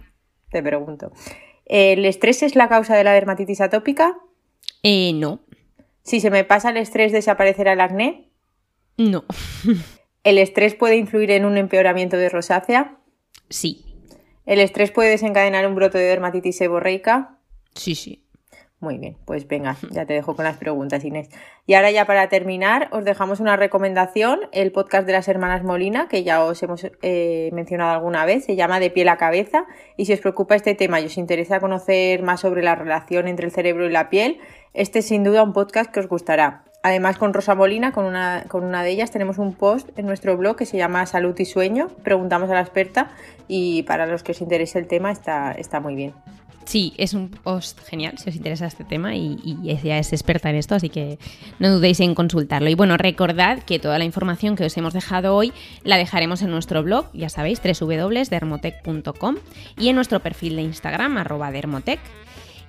Te 0.49 0.63
pregunto. 0.63 1.11
¿El 1.65 2.05
estrés 2.05 2.43
es 2.43 2.55
la 2.55 2.67
causa 2.67 2.95
de 2.95 3.03
la 3.03 3.13
dermatitis 3.13 3.61
atópica? 3.61 4.17
Eh, 4.83 5.13
no. 5.13 5.39
Si 6.03 6.19
se 6.19 6.29
me 6.29 6.43
pasa 6.43 6.71
el 6.71 6.77
estrés, 6.77 7.11
¿desaparecerá 7.11 7.73
el 7.73 7.81
acné? 7.81 8.29
No. 8.97 9.23
¿El 10.23 10.39
estrés 10.39 10.75
puede 10.75 10.97
influir 10.97 11.31
en 11.31 11.45
un 11.45 11.57
empeoramiento 11.57 12.17
de 12.17 12.29
rosácea? 12.29 12.97
Sí. 13.49 13.94
¿El 14.45 14.59
estrés 14.59 14.91
puede 14.91 15.09
desencadenar 15.09 15.67
un 15.67 15.75
brote 15.75 15.97
de 15.97 16.05
dermatitis 16.05 16.57
seborreica? 16.57 17.37
Sí, 17.73 17.95
sí. 17.95 18.25
Muy 18.81 18.97
bien, 18.97 19.17
pues 19.25 19.47
venga, 19.47 19.77
ya 19.89 20.05
te 20.05 20.13
dejo 20.13 20.35
con 20.35 20.43
las 20.43 20.57
preguntas, 20.57 21.03
Inés. 21.05 21.29
Y 21.65 21.73
ahora 21.75 21.91
ya 21.91 22.05
para 22.05 22.27
terminar, 22.27 22.89
os 22.91 23.05
dejamos 23.05 23.39
una 23.39 23.55
recomendación, 23.55 24.41
el 24.51 24.71
podcast 24.73 25.07
de 25.07 25.13
las 25.13 25.27
hermanas 25.27 25.63
Molina, 25.63 26.07
que 26.09 26.23
ya 26.23 26.43
os 26.43 26.61
hemos 26.61 26.85
eh, 27.01 27.49
mencionado 27.53 27.93
alguna 27.93 28.25
vez, 28.25 28.45
se 28.45 28.55
llama 28.55 28.79
De 28.79 28.91
piel 28.91 29.07
a 29.07 29.17
cabeza, 29.17 29.65
y 29.97 30.05
si 30.05 30.13
os 30.13 30.19
preocupa 30.19 30.55
este 30.55 30.75
tema 30.75 30.99
y 30.99 31.05
os 31.05 31.17
interesa 31.17 31.61
conocer 31.61 32.21
más 32.21 32.41
sobre 32.41 32.61
la 32.61 32.75
relación 32.75 33.27
entre 33.27 33.45
el 33.45 33.51
cerebro 33.53 33.87
y 33.87 33.91
la 33.91 34.09
piel, 34.09 34.39
este 34.73 34.99
es 34.99 35.07
sin 35.07 35.23
duda 35.23 35.41
un 35.41 35.53
podcast 35.53 35.89
que 35.89 36.01
os 36.01 36.07
gustará. 36.07 36.64
Además, 36.85 37.17
con 37.17 37.33
Rosa 37.33 37.55
Molina, 37.55 37.91
con 37.91 38.05
una, 38.05 38.43
con 38.47 38.63
una 38.63 38.83
de 38.83 38.91
ellas, 38.91 39.09
tenemos 39.09 39.39
un 39.39 39.55
post 39.55 39.89
en 39.97 40.05
nuestro 40.05 40.37
blog 40.37 40.55
que 40.55 40.67
se 40.67 40.77
llama 40.77 41.07
Salud 41.07 41.33
y 41.39 41.45
Sueño. 41.45 41.87
Preguntamos 42.03 42.47
a 42.51 42.53
la 42.53 42.61
experta 42.61 43.09
y 43.47 43.81
para 43.83 44.05
los 44.05 44.21
que 44.21 44.33
os 44.33 44.41
interese 44.41 44.77
el 44.77 44.85
tema 44.85 45.11
está, 45.11 45.53
está 45.53 45.79
muy 45.79 45.95
bien. 45.95 46.13
Sí, 46.65 46.93
es 46.97 47.15
un 47.15 47.29
post 47.29 47.79
genial 47.87 48.19
si 48.19 48.29
os 48.29 48.35
interesa 48.35 48.67
este 48.67 48.83
tema 48.83 49.15
y, 49.15 49.57
ella 49.65 49.97
es 49.97 50.13
experta 50.13 50.51
en 50.51 50.57
esto, 50.57 50.75
así 50.75 50.89
que 50.89 51.17
no 51.57 51.71
dudéis 51.71 51.99
en 52.01 52.13
consultarlo. 52.13 52.69
Y 52.69 52.75
bueno, 52.75 52.97
recordad 52.97 53.63
que 53.63 53.79
toda 53.79 53.97
la 53.97 54.05
información 54.05 54.55
que 54.55 54.65
os 54.65 54.77
hemos 54.77 54.93
dejado 54.93 55.35
hoy 55.35 55.53
la 55.83 55.97
dejaremos 55.97 56.43
en 56.43 56.51
nuestro 56.51 56.83
blog, 56.83 57.11
ya 57.13 57.29
sabéis, 57.29 57.59
www.dermotec.com 57.63 59.37
y 59.79 59.89
en 59.89 59.95
nuestro 59.95 60.19
perfil 60.19 60.55
de 60.55 60.61
Instagram, 60.61 61.17
arroba 61.17 61.49
dermotec. 61.49 61.99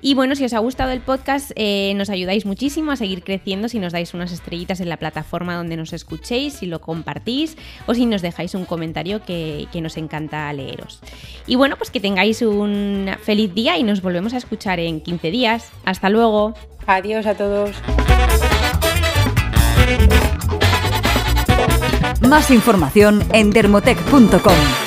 Y 0.01 0.15
bueno, 0.15 0.35
si 0.35 0.45
os 0.45 0.53
ha 0.53 0.59
gustado 0.59 0.91
el 0.91 1.01
podcast, 1.01 1.51
eh, 1.57 1.93
nos 1.97 2.11
ayudáis 2.11 2.47
muchísimo 2.47 2.93
a 2.93 2.97
seguir 2.97 3.23
creciendo 3.23 3.69
si 3.69 3.79
nos 3.79 3.93
dais 3.93 4.15
unas 4.15 4.33
estrellitas 4.33 4.81
en 4.81 4.89
la 4.89 4.97
plataforma 4.97 5.57
donde 5.57 5.77
nos 5.77 5.93
escuchéis, 5.93 6.55
si 6.55 6.67
lo 6.67 6.81
compartís 6.81 7.57
o 7.87 7.95
si 7.95 8.07
nos 8.07 8.23
dejáis 8.23 8.55
un 8.55 8.65
comentario 8.65 9.23
que, 9.25 9.67
que 9.73 9.81
nos 9.81 9.97
encanta 9.97 10.53
leeros. 10.53 11.01
Y 11.47 11.57
bueno, 11.57 11.77
pues 11.77 11.91
que 11.91 12.01
tengáis 12.01 12.43
un 12.43 13.11
feliz 13.23 13.55
día 13.55 13.79
y 13.79 13.83
nos 13.83 14.03
volvemos 14.03 14.35
a 14.35 14.37
escuchar 14.37 14.81
en 14.81 15.01
15 15.01 15.31
días. 15.31 15.71
Hasta 15.85 16.11
luego. 16.11 16.55
Adiós 16.87 17.27
a 17.27 17.35
todos. 17.35 17.75
Más 22.21 22.51
información 22.51 23.23
en 23.33 23.51
dermotec.com. 23.51 24.86